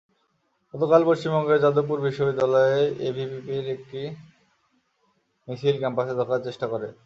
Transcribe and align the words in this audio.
গতকাল 0.73 1.01
পশ্চিমবঙ্গের 1.09 1.61
যাদবপুর 1.63 1.97
বিশ্ববিদ্যালয়ে 2.01 2.79
এবিভিপির 3.09 3.65
একটি 3.75 4.01
মিছিল 5.47 5.75
ক্যাম্পাসে 5.79 6.13
ঢোকার 6.19 6.39
চেষ্টা 6.47 6.65
করে। 6.67 6.87